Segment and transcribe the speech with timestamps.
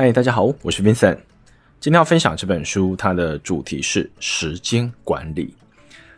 [0.00, 1.18] 嗨，大家好，我是 Vincent。
[1.80, 5.52] 今天要分享这本书，它的主题是时间管理。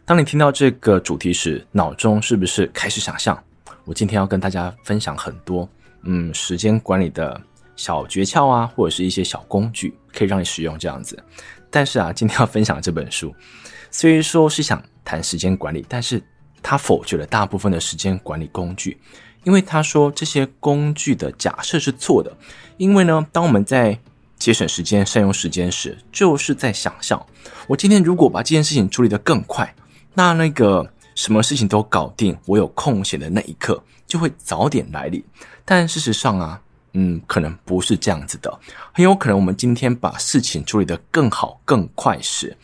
[0.04, 3.42] 当你听到这个主题时，脑中是不是开始想象？
[3.86, 5.66] 我今天要跟大家分享很多，
[6.02, 7.40] 嗯，时间管理的
[7.74, 11.18] 小诀窍啊，或者是一些小工具，可以让你使用这样子。
[11.70, 13.34] 但是啊，今天要分享这本书，
[13.90, 16.22] 虽然说是想谈时间管理，但是
[16.62, 19.00] 他否决了大部分的时间管理工具。
[19.44, 22.36] 因为他说这些工具的假设是错的，
[22.76, 23.98] 因为呢，当我们在
[24.38, 27.24] 节省时间、善用时间时，就是在想象，
[27.66, 29.74] 我今天如果把这件事情处理得更快，
[30.14, 35.22] 那那个什么事情都搞定，我有空闲的那一刻就会早点来临。
[35.64, 36.60] 但事实上啊，
[36.94, 38.58] 嗯，可能不是这样子的，
[38.92, 42.56] 很有可能我们今天把事情处理得更好、更快时，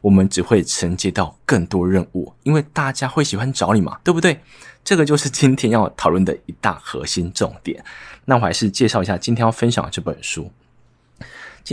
[0.00, 4.40] 我们只会承接到更多任务，因为大家会喜欢找你嘛，对不对？
[4.88, 7.84] 这个就是今天要讨论的一大核心重点。
[8.24, 10.50] 那我还是介绍一下今天要分享的这本书。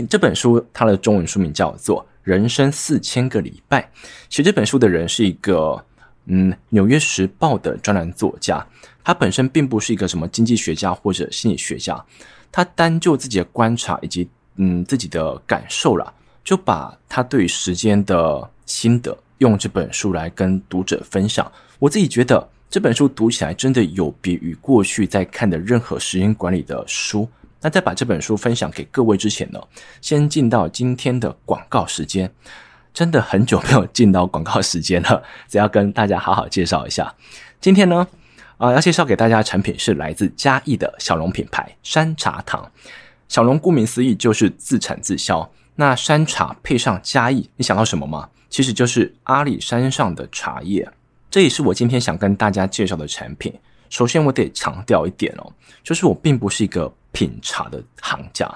[0.06, 3.80] 这本书它的中文书名叫做《人生四千个礼拜》。
[4.28, 5.82] 写这本书的人是一个
[6.26, 8.62] 嗯，《纽约时报》的专栏作家。
[9.02, 12.04] 他本身并不是一个什么经济学家或者心理学家，
[12.52, 16.12] 他单就自己的观察以及嗯自己的感受啦，
[16.44, 21.50] 就把他对时间的心得用这本书来跟读者分享。
[21.78, 22.46] 我自己觉得。
[22.76, 27.26] 这本书读起来真的有别于过去在看的任何时间管理的书。
[27.62, 29.58] 那在把这本书分享给各位之前呢，
[30.02, 32.30] 先进到今天的广告时间。
[32.92, 37.14] 真的很久没有进到广告时间了，只要跟大家好好介绍一下。
[37.62, 38.06] 今天呢，
[38.58, 42.70] 啊、呃，要介绍给大家的产品是来自嘉义的小农品牌山茶糖。
[43.26, 45.50] 小农顾名思义就是自产自销。
[45.76, 48.28] 那山茶配上嘉义，你想到什么吗？
[48.50, 50.86] 其实就是阿里山上的茶叶。
[51.36, 53.52] 这也是我今天想跟大家介绍的产品。
[53.90, 55.52] 首先，我得强调一点哦，
[55.84, 58.50] 就是我并不是一个品茶的行家，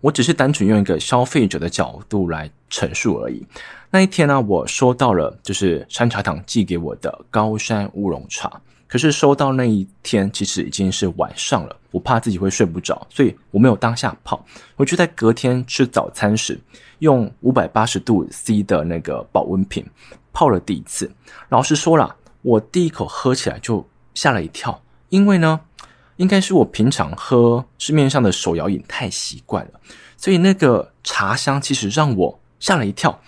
[0.00, 3.44] 我只是单纯用一个消费者的角度来陈述而已。
[3.90, 14.40] 那一天呢，我收到了就是山茶堂寄给我的高山乌龙茶，可是收到那一天其实已经是晚上了，我怕自己会睡不着，所以我没有当下泡，
[14.76, 16.56] 我就在隔天吃早餐时
[17.00, 19.84] 用五百八十度 C 的那个保温瓶。
[20.32, 21.10] 泡了第一次，
[21.48, 25.60] 老实说啦，我第一口喝起来就吓了一跳，因为呢，
[26.16, 29.80] 应该是我平常喝市面上的手摇饮太习惯了，
[30.16, 33.20] 所以那个茶香其实让我吓了一跳。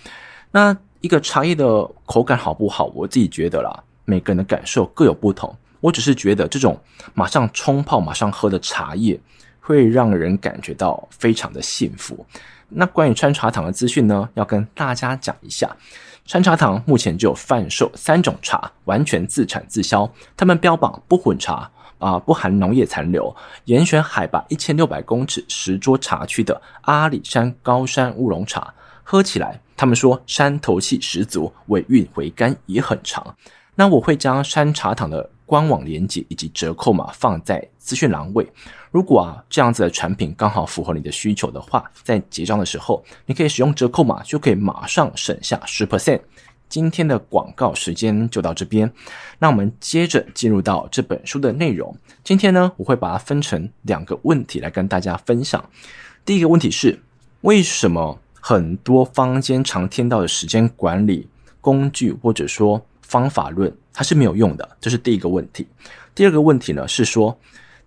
[0.51, 5.55] 那一个茶叶的口感好不好，我自己觉得啦，每个人的感受各有不同。
[5.81, 6.79] 我只是觉得这种
[7.13, 9.19] 马上冲泡、马上喝的茶叶，
[9.61, 12.25] 会让人感觉到非常的幸福。
[12.69, 15.77] 那关于川茶堂的资讯呢，要跟大家讲一下。
[16.25, 20.09] 山茶堂目前就有贩售三种茶，完全自产自销。
[20.37, 23.35] 他们标榜不混茶啊、不含农业残留，
[23.67, 28.73] 严选海拔一千六百公尺石桌茶区的阿里山高山乌龙茶，
[29.03, 33.37] 喝起来他们说山头气十足，尾韵回甘也很长。
[33.75, 38.51] 那我会将山茶堂的官网链接以及折扣码放在资讯栏位。
[38.93, 46.21] 如果啊这样子的产品刚好符合你的需求的话，在结账的时候，你可以使用折扣码，就可以马上省下十 percent。
[46.69, 48.91] 今天的广告时间就到这边，
[49.39, 51.95] 那我们接着进入到这本书的内容。
[52.23, 55.63] 今天呢，我会把它分成两个问题来跟大家分享。
[56.25, 56.99] 第一个问题是，
[57.43, 61.29] 为什么很多坊间常听到的时间管理
[61.61, 64.77] 工具或者说方法论，它是没有用的？
[64.81, 65.67] 这是第一个问题。
[66.15, 67.39] 第二个问题呢，是说，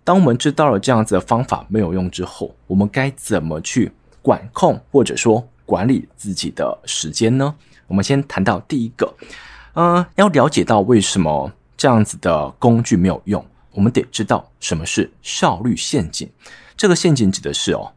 [0.06, 3.90] 当我们知道了这样子的方法没有用之后，我们该怎么去
[4.22, 7.52] 管控或者说管理自己的时间呢？
[7.88, 9.12] 我们先谈到第一个，
[9.72, 16.30] 呃，要了解到为什么这样子的工具没有用，我们得知道什么是效率陷阱。
[16.76, 17.90] 这个陷阱指的是哦，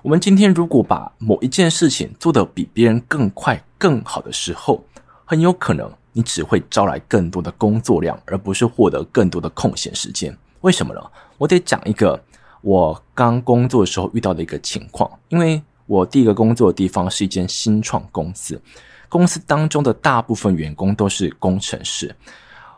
[0.00, 4.82] 我们今天如果把某一件事情做得比别人更快、更好的时候，
[5.26, 10.34] 很有可能你只会招来更多的工作量，而不是获得更多的空闲时间。
[10.62, 11.02] 为什么呢？
[11.38, 12.22] 我得讲一个
[12.62, 18.60] 我刚工作的时候遇到的一个情况，因为我第一个工作的地方是一间新创公司，
[19.08, 22.14] 公司当中的大部分员工都是工程师。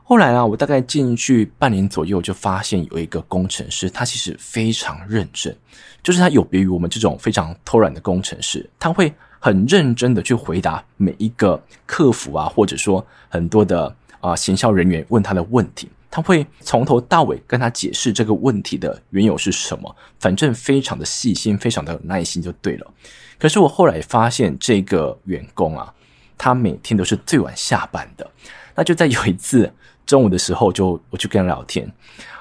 [0.02, 5.56] 后来啊，我大概进去半年左右，就发现有一个工程师，他其实非常认真，
[6.02, 15.88] 就是他有别于我们这种非常偷懒的工程师，他会很认真的去回答每一个客服啊，或者说很多的啊行销人员问他的问题。
[16.16, 22.90] 他会从头到尾跟他解释这个问题的缘由是什么，反正非常的细心，非常的有耐心就对了。
[23.38, 25.92] 可是我后来发现，这个员工啊，
[26.38, 28.26] 他每天都是最晚下班的。
[28.74, 29.70] 那就在有一次
[30.06, 31.86] 中午的时候就，我去跟他聊天，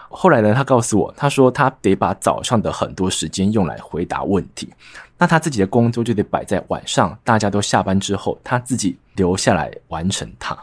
[0.07, 4.69] 后来呢，他告诉我，他说他得把早上的很多时间用来回答问题，
[5.17, 10.57] 那他自己的工作就得摆在晚上，大家都下班之后，他自己留下来完成它。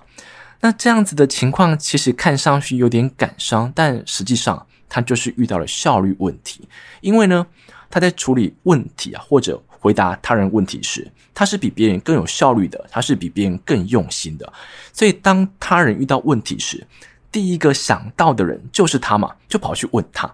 [0.64, 6.68] 那这样子的情况，其实看上去有点感伤，但实际上他就是遇到了效率问题。
[7.00, 7.44] 因为呢，
[7.90, 14.52] 他在处理问题啊，或者回答他人问题时，他是比别人更有效率的，他是比别人更用心的。
[14.92, 16.86] 所以当他人遇到问题时，
[17.32, 20.32] 第一个想到的人就是他嘛，就跑去问他。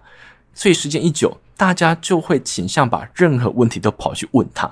[0.53, 4.71] 所以时间一久，大家就会倾向把任何问题都跑去问他。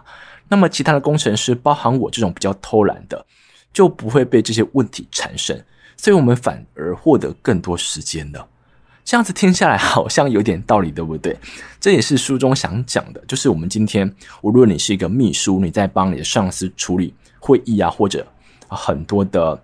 [0.49, 3.25] 那么其他的工程师，包含我这种比较偷懒的。
[3.73, 5.63] 就不会被这些问题缠身，
[5.95, 8.47] 所以我们反而获得更多时间了。
[9.05, 11.37] 这样子听下来好像有点道理，对不对？
[11.79, 18.27] 这也是书中想讲的，就是我们今天，无论你是一个秘书，你在帮你的上司处理会议啊，或者
[18.67, 19.63] 很多的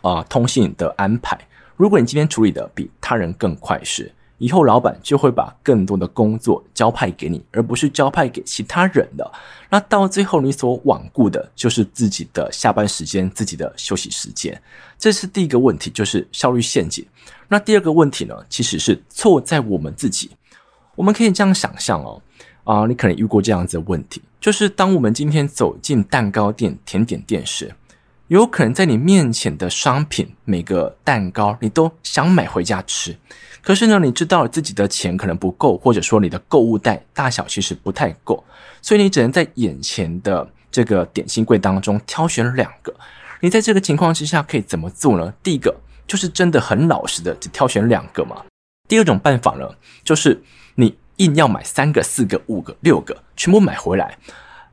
[0.00, 1.38] 啊、通信的安排，
[1.76, 4.10] 如果你今天处理的比他人更快时，
[4.40, 9.30] 以后老板就会把更多的工作交派给你，而不是交派给其他人的。
[9.68, 14.58] 那到最后，你所罔顾的就是自己的下班时间、自己的休息时间。
[14.98, 17.06] 这是第一个问题，就是效率陷阱。
[17.48, 20.30] 那第二个问题呢，其实是错在我们自己。
[20.96, 22.22] 我们可以这样想象哦，
[22.64, 27.70] 啊，你可能遇过这样子的问题，就是当我们今天走进蛋糕店、甜点店时，
[28.30, 33.16] 有可能在你面前的商品，每个蛋糕你都想买回家吃。
[33.60, 38.44] 可是呢，你知道自己的钱可能不够，或者说你的购物袋大小其实不太够，
[38.80, 42.94] 所以你只能在眼前的这个点心柜当中挑选两个。
[43.40, 45.34] 你在这个情况之下可以怎么做呢？
[45.42, 45.74] 第一个
[46.06, 48.44] 就是真的很老实的只挑选两个嘛。
[48.86, 49.68] 第二种办法呢，
[50.04, 50.40] 就是
[50.76, 54.16] 你硬要买三个、四个、五个、六个，全部买回来。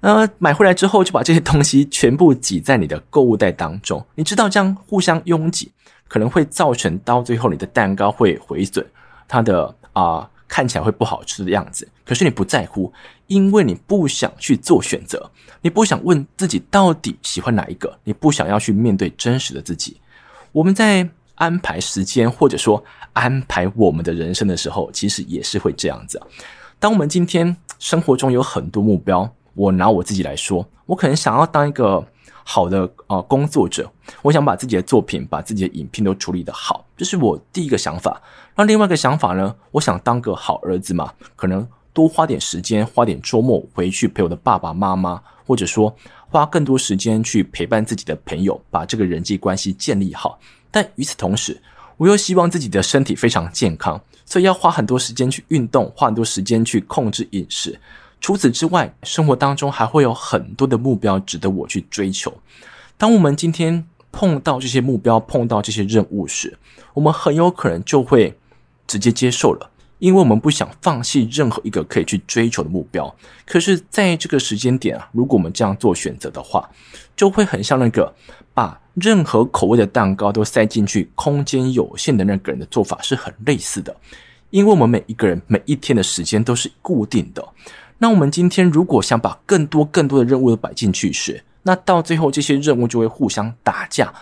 [0.01, 4.05] 呃，买回来之后就把这些东西全部挤在你的购物袋当中。
[4.15, 5.71] 你知道这样互相拥挤。
[6.09, 8.81] 可能会造成到最后你的蛋糕会毁损，
[9.27, 11.85] 它的啊、看起来会不好吃的样子。
[12.05, 12.93] 可是你不在乎，
[13.27, 15.29] 因为你不想去做选择，
[15.61, 19.99] 你不想问自己到底喜欢哪一个，你不想要去面对真实的自己。
[20.53, 21.05] 我们在
[21.35, 26.21] 安排时间或者说安排我们的人生的时候，其实也是会这样子。
[26.79, 32.05] 当我们今天生活中有很多目标，我拿我自己来说，我可能想要当一个。
[32.49, 38.21] 好的、呃，工作者，我想把自己的作品、把自己的影片都处理得好，这是我第一个想法。
[38.55, 39.53] 那另外一个想法呢？
[39.69, 45.93] 我想当个好儿子嘛，可能多花点时间，花点周末回去陪我的爸爸妈妈，或者说
[46.29, 50.39] 花更多时间去陪伴自己的朋友，把这个人际关系建立好。
[50.71, 51.61] 但与此同时，
[51.97, 57.77] 我又希望自己的身体非常健康，所以要花很多时间去运动，花很多时间去控制饮食。
[58.27, 62.33] 除此之外，生活当中还会有很多的目标值得我去追求。
[62.97, 66.57] 当我们今天碰到这些目标、碰到这些任务时，
[66.93, 68.37] 我们很有可能就会
[68.85, 69.69] 直接接受了，
[69.99, 73.15] 因为我们不想放弃任何一个可以去追求的目标。
[73.45, 76.69] 可是，在这个时间点啊，如果我们这样做选择的话，
[77.15, 78.13] 就会很像那个
[78.53, 83.95] 把任何口味的蛋糕都塞进去、空间有限的那个人的做法是很类似的。
[84.49, 87.41] 因为我们每一个人每一天的时间都是固定的。
[87.99, 94.13] 那我们今天如果想把更多更多的任务都摆进去时，那到最后这些任务就会互相打架。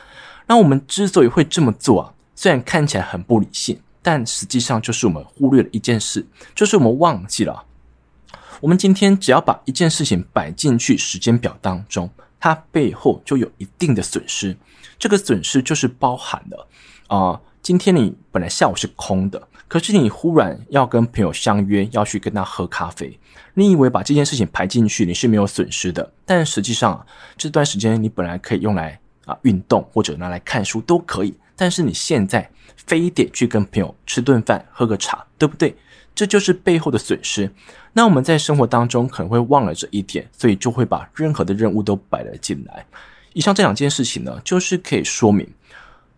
[0.48, 7.66] 那我们之所以会这么做啊，虽然看起来很不理性，但实际上就是我们忽略了一件事，就是我们忘记了，
[8.61, 12.09] 我们今天只要把一件事情摆进去时间表当中，
[12.40, 14.56] 它背后就有一定的损失。
[14.97, 16.68] 这个损失就是包含了
[17.07, 17.42] 啊。
[17.66, 23.19] 今天你本来下午是空的，可是你忽然要跟朋友相约要去跟他喝咖啡，
[23.56, 27.04] 你以为把这件事情排进去你是没有损失的，但实际上啊
[27.36, 32.48] 这段时间你本来可以用来啊运动或者拿来看书都可以，但是你现在
[32.86, 35.76] 非得去跟朋友吃顿饭喝个茶，对不对？
[36.14, 37.52] 这就是背后的损失。
[37.94, 42.86] 那我们在生活当中可能会忘了这一点，所以就会把任何的任务都摆了进来。
[43.34, 45.50] 以上这两件事情呢，就是可以说明。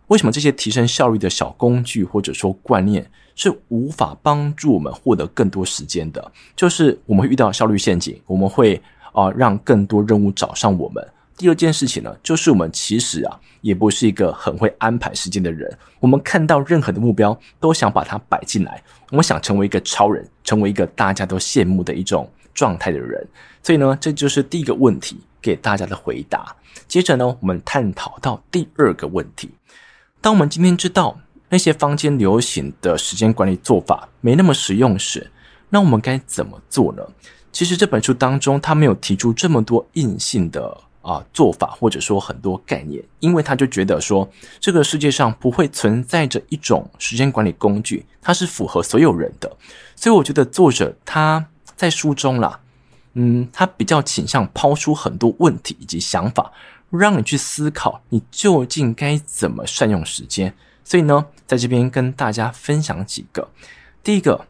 [0.07, 6.31] 为什么这些提升效率的小工具或者说观念是无法帮助我们获得更多时间的？
[6.55, 11.05] 就是我们会遇到效率陷阱，我们会啊、让更多任务找上我们。
[11.35, 15.71] 第二件事情呢，就是我们其实啊也不是一个很会安排时间的人。
[15.99, 23.27] 我们看到任何的目标都想把它摆进来，我们想成为一个超人，成为一个大家都羡慕的一种状态的人。
[23.61, 26.55] 所以呢，这就是第一个问题给大家的回答。
[26.87, 29.49] 接着呢，我们探讨到第二个问题。
[30.21, 31.19] 当我们今天知道
[31.49, 35.31] 那些坊间流行的时间管理做法没那么实用时，
[35.69, 37.03] 那我们该怎么做呢？
[37.51, 49.55] 其实这本书当中，他没有提出这么多硬性的啊做法，或者说很多概念，因为他就觉得说这个世界上不会存在着一种时间管理工具，它是符合所有人的。
[49.95, 52.59] 所以我觉得作者他在书中啦，
[53.13, 56.51] 嗯，他比较倾向抛出很多问题以及想法，
[56.89, 60.53] 让你去思考你究竟该怎么善用时间。
[60.83, 63.49] 所以呢，在这边跟大家分享几个。
[64.03, 64.45] 第一个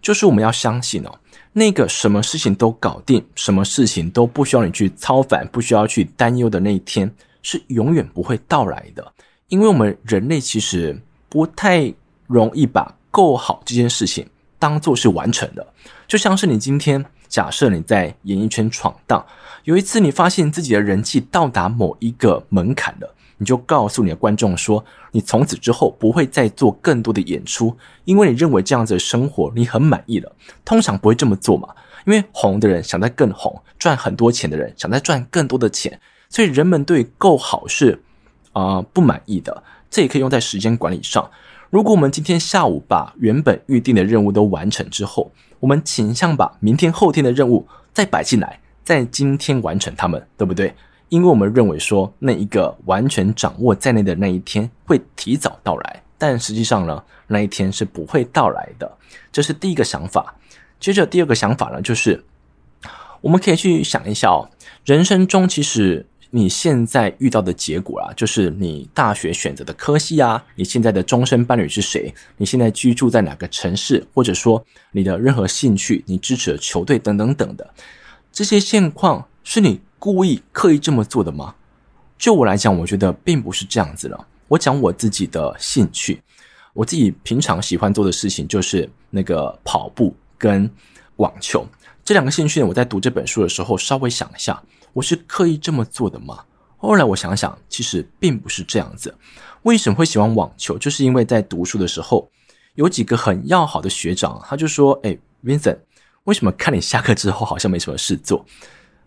[0.00, 1.18] 就是我们要相信哦，
[1.52, 9.12] 那个什么事情都搞定，什么事情都不需要你去操烦，不需要去担忧的那一天，是永远不会到来的。
[9.48, 10.96] 因为我们人类其实
[11.28, 11.92] 不太
[12.28, 14.24] 容易把够好这件事情
[14.60, 15.66] 当做是完成的。
[16.06, 19.24] 就像是你今天假设你在演艺圈闯荡，
[19.64, 23.14] 有一次你发现自己的人气到达某一个门槛了。
[23.38, 30.30] 你就告诉你的观众说，你从此之后不会再做更多的演出，因为你认为这样子的生活你很满意了。
[30.62, 31.68] 通常不会这么做嘛，
[32.04, 38.02] 因为红的人想再更红，赚很多钱的人想再赚更多的钱，所以人们对够好是
[38.52, 39.62] 啊、不满意的。
[39.88, 41.30] 这也可以用在时间管理上。
[41.70, 50.74] 如果我们今天下午把原本预定的任务都完成之后，我们倾向把明天后天的任务再摆进来，在今天完成它们，对不对？
[51.10, 58.90] 因为我们认为说，那一个完全掌握在内的那一天会提早到来，但实际上呢，那一天是不会到来的。
[59.30, 60.34] 这是第一个想法。
[60.80, 62.24] 接着第二个想法呢，就是
[63.20, 64.50] 我们可以去想一下哦，
[64.84, 77.68] 人生中其实你现在遇到的结果啊，就是你大学选择的科系啊，你现在的终身伴侣是谁，你现在居住在哪个城市，或者说你的任何兴趣，你支持的球队等等等的
[78.32, 81.54] 这些现况，是你故意刻意这么做的吗？
[82.16, 84.26] 就我来讲，我觉得并不是这样子了。
[84.46, 86.22] 我讲我自己的兴趣，
[86.74, 90.70] 我自己平常喜欢做的事情就是那个跑步跟
[91.16, 91.66] 网球
[92.04, 92.66] 这两个兴趣呢。
[92.66, 96.40] 我在读这本书的时候，稍微想一下，我是刻意这么做的吗？
[96.76, 99.14] 后来我想想，其实并不是这样子。
[99.62, 100.78] 为什么会喜欢网球？
[100.78, 102.30] 就是因为在读书的时候，
[102.74, 105.78] 有几个很要好的学长，他就说：“哎，Vincent，
[106.24, 108.44] 为什么看你下课之后好像没什么事做？”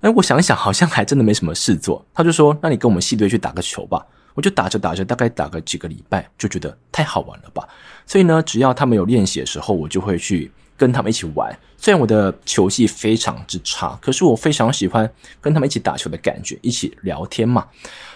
[0.01, 2.05] 哎，我想想，好像还真的没什么事做。
[2.13, 7.67] 他就说：“那你跟我们系队去打个球吧。”我就打着打着，大概打个几个礼拜，就觉得太好玩了吧。
[8.07, 10.51] 所以呢，只要他们有练习的时候，我就会去
[10.83, 11.57] 跟他们一起玩。
[11.77, 15.09] 虽然我的球技非常之差，可是我非常喜欢
[15.39, 17.65] 跟他们一起打球的感觉，一起聊天嘛。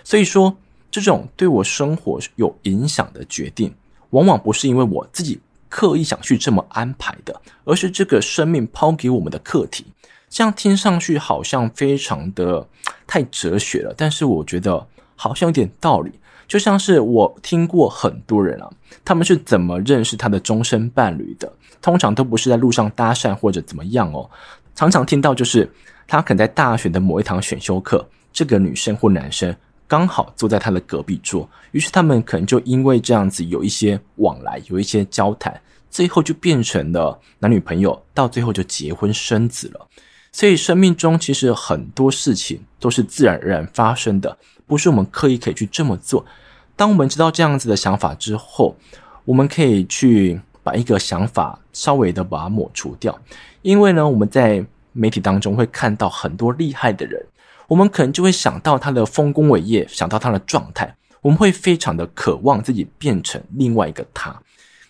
[0.04, 0.54] 所以说，
[0.92, 3.74] 这种对我生活有影响的决定，
[4.10, 9.86] 往往不是因为我自己刻意想去这么安排的，而是这个生命抛给我们的课题。
[10.30, 12.68] 这样听上去好像非常的
[13.08, 16.12] 太哲学了，但是我觉得好像有点道理。
[16.48, 18.70] 就像是我听过很多人啊，
[19.04, 21.52] 他们是怎么认识他的终身伴侣的？
[21.82, 24.30] 通常都不是在路上搭讪或者怎么样哦。
[24.74, 25.70] 常常听到就是
[26.08, 29.56] 他可能在大学的某一堂选修课，这个女生或男生
[29.88, 39.88] 刚好坐在他的隔壁桌，于是他们可能就因为这样子有一些往来，有一些交谈，最后就变成了男女朋友，到最后就结婚生子了。
[40.38, 46.24] 所以，生命中其实很多事情都是自然而然发生的，不是我们刻意可以去这么做。
[46.76, 48.76] 当我们知道这样子的想法之后，
[49.26, 53.20] 我们可以去把一个想法稍微的把它抹除掉。
[53.64, 57.20] 因为呢，我们在媒体当中会看到很多厉害的人，
[57.68, 64.40] 我们可能就会想到他的丰功伟业，想到他的状态，我们会非常的渴望自己变成另外一个他。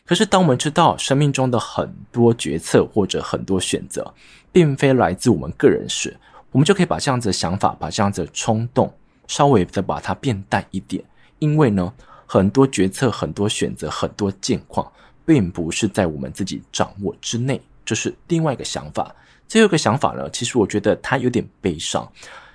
[0.07, 4.13] 可是，当我们知道生命中的很多决策或者很多选择，
[4.53, 6.15] 并非来自我们个人时，
[6.49, 8.89] 我们就可以把这样子的想法，把这样子的冲动，
[9.27, 11.03] 稍微的把它变淡一点。
[11.39, 11.93] 因为呢，
[12.25, 14.89] 很多决策、很多选择、很多境况，
[15.25, 17.61] 并不是在我们自己掌握之内。
[17.83, 19.13] 这是另外一个想法。
[19.45, 22.09] 最后一个想法呢，其实我觉得它有点悲伤，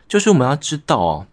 [0.08, 1.26] 就是我们要知道哦，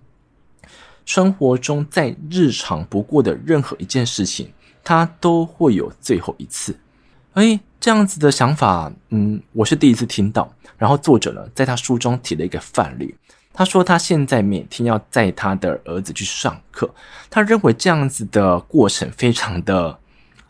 [1.06, 4.52] 生活中再日常不过的任何一件事情。
[4.84, 6.78] 他都会有最后一次，
[7.34, 10.52] 诶，这样子的想法，嗯，我是第一次听到。
[10.78, 13.14] 然后作者呢，在他书中提了一个范例，
[13.54, 16.90] 他说他现在每天要载他的儿子去上课，
[17.30, 19.98] 他认为这样子的过程非常的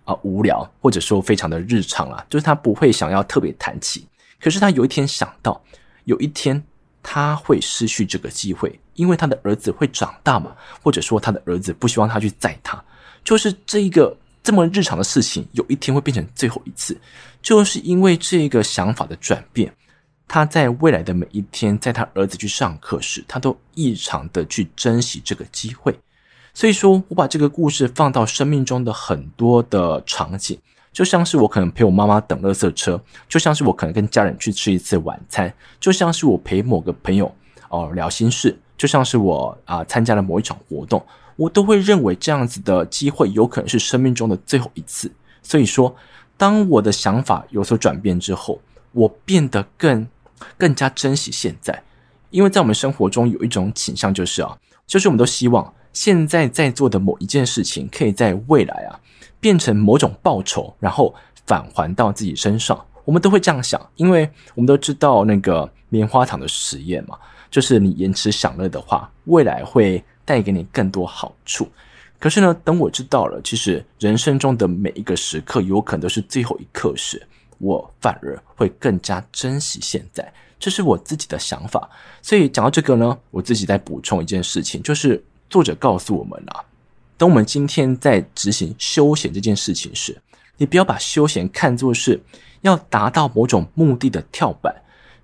[0.06, 4.08] 啊、无聊，或者说非常的日常啊，就是他不会想要特别谈起。
[4.40, 5.62] 可是他有一天想到，
[6.06, 6.64] 有一天
[7.04, 12.82] 他会失去这个机会，因为他的儿子会长大嘛，或者说他的儿子不希望他去载他，
[13.24, 14.16] 就是这一个。
[14.42, 16.98] 这么日常的事情，有一天会变成最后一次，
[17.42, 19.72] 就是因为这个想法的转变。
[20.28, 25.94] 他在未来的每一天，在他儿子去上课时，他都异常的去珍惜这个机会。
[26.54, 30.58] 所以说，我把这个故事放到生命中的很多的场景，
[30.92, 37.32] 就像是我可能陪我妈妈等垃圾车，就像是我可能跟家人去吃一次晚餐，就像是我陪某个朋友
[37.68, 41.06] 哦聊心事，就像是我啊参加了某一场活动，
[41.40, 45.10] 我都会认为这样子的机会有可能是生命中的最后一次。
[45.42, 45.96] 所以说，
[46.36, 48.60] 当我的想法有所转变之后，
[48.92, 50.06] 我变得更
[50.58, 51.82] 更加珍惜现在，
[52.30, 59.00] 因为在我们生活中有一种倾向，就是啊，就是我们都希望现在在做的某一件事情，可以在未来啊
[59.40, 61.16] 变成某种报酬，然后
[61.46, 62.78] 返还到自己身上。
[63.06, 67.18] 我们都会这样想，因为我们都知道那个棉花糖的实验嘛。
[67.50, 71.68] 就是你延迟享乐的话，未来会带给你更多好处。
[72.20, 77.20] 可是呢，等我知道了，其实人生中的每一个时刻有可能都是最后一刻时，
[77.58, 80.32] 我反而会更加珍惜现在。
[80.60, 81.90] 这是我自己的想法。
[82.22, 86.62] 所以讲到这个呢，我自己再补充一件事情，就是作者告诉我们啊，
[87.18, 90.22] 等我们今天在执行休闲这件事情时，
[90.58, 92.22] 你不要把休闲看作是
[92.62, 94.76] 要达到某种目的的跳板。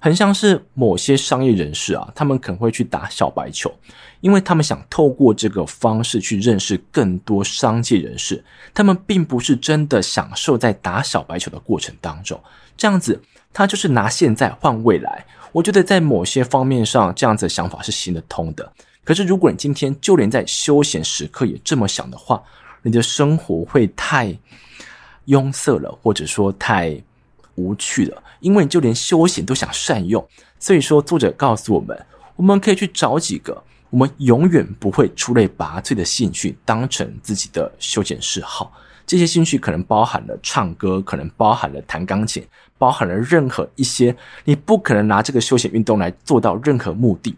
[0.05, 3.73] 很像是某些商业人士啊，他们可能会去打小白球，
[4.21, 8.45] 因为他们想透过这个方式去认识更多商界人士。
[8.71, 12.39] 他们并不是真的享受在打小白球的过程当中，
[12.77, 13.19] 这样子
[13.51, 15.25] 他就是拿现在换未来。
[15.51, 18.71] 我觉得在某些方面上，这样子的想法是行得通的。
[19.03, 22.39] 可是如果你今天就连在休闲时刻也这么想的话，
[22.83, 24.37] 你的生活会太
[25.25, 26.95] 庸塞了，或者说太
[27.55, 28.23] 无趣的。
[28.39, 30.23] 因为你就连休闲都想善用，
[30.59, 38.71] 所以说作者告诉我们，我们可以去找几个我们永远不会出类拔萃的兴趣，当成自己的休闲嗜好。
[39.07, 42.45] 这些兴趣可能包含了唱歌，可能包含了弹钢琴，
[42.77, 47.35] 包含了任何一些你不可能拿这个休闲运动来做到任何目的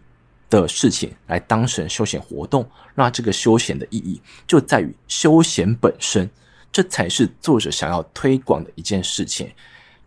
[0.50, 2.66] 的事情，来当成休闲活动。
[2.94, 6.28] 那这个休闲的意义就在于休闲本身，
[6.72, 9.50] 这才是作者想要推广的一件事情。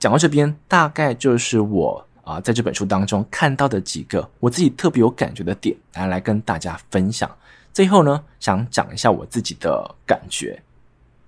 [0.02, 7.30] 讲到这边，大概就是我啊在这本书当中看到的几个我自己特别有感觉的点，来来跟大家分享。
[7.72, 10.60] 最后呢，想讲一下我自己的感觉。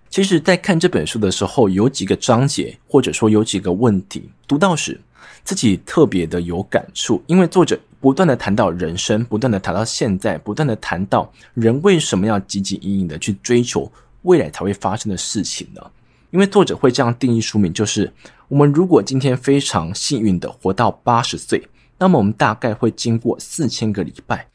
[0.09, 4.99] 其实，在看这本书的时候，有几个章节，或者说有几个问题，读到时
[5.43, 13.91] 自己特别的有感触，因为作者不断的谈到人生，不断的谈到现在，不断的谈到人为什么要汲汲营营的去追求
[14.23, 15.91] 未来才会发生的事情呢？
[16.31, 18.11] 因为作者会这样定义书名，就是
[18.53, 24.47] 我们如果今天非常幸运的活到八十岁，那么我们大概会经过四千个礼拜。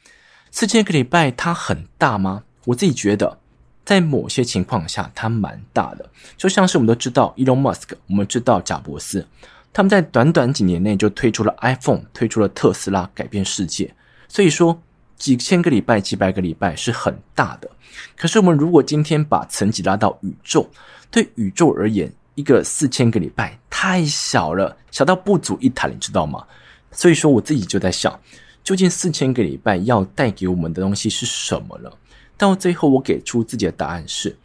[0.51, 2.43] 四千个礼拜它很大吗？
[2.63, 3.39] 我自己觉得，
[3.83, 6.09] 在某些情况下它蛮大的。
[6.37, 9.27] 就像是我们都知道，Elon Musk，我们知道贾伯斯，
[9.73, 13.93] 他们在短短几年内就推出了 iPhone，推出了特斯拉，改变世界。
[14.29, 14.81] 所以说，
[15.17, 17.69] 几千个礼拜、几百个礼拜是很大的。
[18.15, 20.69] 可是我们如果今天把层级拉到宇宙，
[21.11, 26.41] 对宇宙而言，一个四千个礼拜太小了，小到不足一谈，你知道吗？
[26.89, 28.17] 所以说，我自己就在想，
[28.63, 31.91] 究竟四千个礼拜要带给我们的东西是什么呢？
[32.37, 34.37] 到最后，我给出自己的答案是：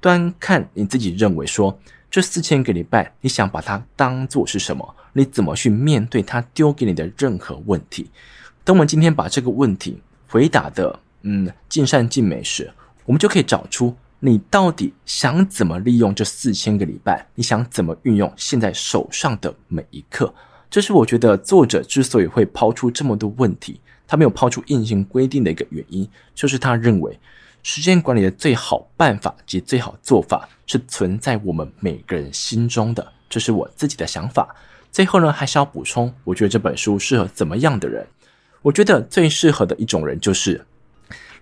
[0.00, 1.78] 端看你自己认为说，
[2.10, 4.96] 这四千个礼拜，你想把它当做是什么？
[5.12, 8.10] 你怎么去面对它丢给你的任何问题？
[8.64, 12.68] 等我们今天把这个问题回答的，嗯，尽善尽美时，
[13.04, 13.94] 我们就可以找出。
[14.18, 17.26] 你到底想怎么利用这四千个礼拜？
[17.34, 20.32] 你想怎么运用现在手上的每一刻？
[20.70, 27.18] 这是我觉得作者之所以会抛出这么多问题，他没有抛出硬性规定的一个原因，就是他认为
[27.62, 33.12] 时间管理的最好办法及最好做法是存在我们每个人心中的。
[33.28, 34.54] 这是我自己的想法。
[34.90, 38.06] 最后呢，还是要补充，我觉得这本书适合怎么样的人？
[38.62, 40.64] 我觉得最适合的一种人就是。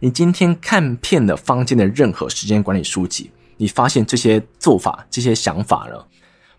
[0.04, 5.98] 你今天看遍了坊间的任何时间管理书籍，你发现这些做法、这些想法呢，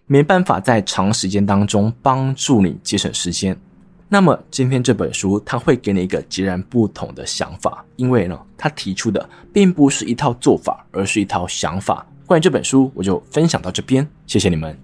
[0.08, 3.56] 没办法在长时间当中帮助你节省时间。
[4.10, 12.04] 那么今天这本书，它会给你一个截然不同的想法，因为呢，它提出的并不是一套做法，而是一套想法。
[12.26, 14.76] 关于这本书，我就分享到这边，谢谢你们。